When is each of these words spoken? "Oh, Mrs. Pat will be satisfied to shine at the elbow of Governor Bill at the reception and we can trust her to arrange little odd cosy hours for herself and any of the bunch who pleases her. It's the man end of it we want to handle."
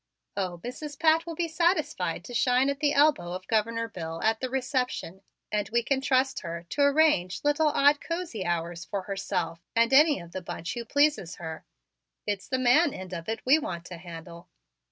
"Oh, 0.35 0.59
Mrs. 0.63 0.97
Pat 0.99 1.27
will 1.27 1.35
be 1.35 1.47
satisfied 1.47 2.23
to 2.23 2.33
shine 2.33 2.71
at 2.71 2.79
the 2.79 2.91
elbow 2.95 3.33
of 3.33 3.47
Governor 3.47 3.87
Bill 3.87 4.19
at 4.23 4.39
the 4.39 4.49
reception 4.49 5.21
and 5.51 5.69
we 5.69 5.83
can 5.83 6.01
trust 6.01 6.39
her 6.39 6.65
to 6.69 6.81
arrange 6.81 7.43
little 7.43 7.67
odd 7.67 8.01
cosy 8.01 8.43
hours 8.43 8.83
for 8.83 9.03
herself 9.03 9.59
and 9.75 9.93
any 9.93 10.19
of 10.19 10.31
the 10.31 10.41
bunch 10.41 10.73
who 10.73 10.85
pleases 10.85 11.35
her. 11.35 11.65
It's 12.25 12.47
the 12.47 12.57
man 12.57 12.95
end 12.95 13.13
of 13.13 13.29
it 13.29 13.45
we 13.45 13.59
want 13.59 13.85
to 13.85 13.97
handle." 13.97 14.49